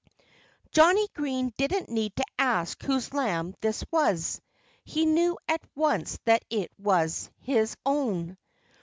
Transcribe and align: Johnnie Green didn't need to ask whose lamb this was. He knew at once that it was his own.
Johnnie 0.71 1.09
Green 1.13 1.53
didn't 1.59 1.87
need 1.89 2.15
to 2.15 2.25
ask 2.39 2.81
whose 2.81 3.13
lamb 3.13 3.53
this 3.61 3.83
was. 3.91 4.41
He 4.83 5.05
knew 5.05 5.37
at 5.47 5.61
once 5.75 6.17
that 6.25 6.43
it 6.49 6.71
was 6.79 7.29
his 7.37 7.77
own. 7.85 8.35